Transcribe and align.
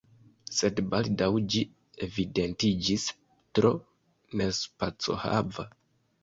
Sed 0.59 0.79
baldaŭ 0.93 1.27
ĝi 1.55 1.61
evidentiĝis 2.07 3.05
tro 3.59 3.73
nespacohava. 4.43 5.69